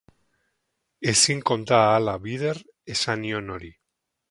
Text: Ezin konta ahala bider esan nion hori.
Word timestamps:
Ezin 1.11 1.43
konta 1.51 1.83
ahala 1.91 2.17
bider 2.25 2.65
esan 2.97 3.25
nion 3.27 3.57
hori. 3.59 3.73